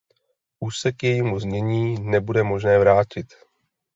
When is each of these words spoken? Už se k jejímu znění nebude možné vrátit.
Už 0.59 0.79
se 0.79 0.91
k 0.91 1.03
jejímu 1.03 1.39
znění 1.39 1.99
nebude 2.01 2.43
možné 2.43 2.79
vrátit. 2.79 3.33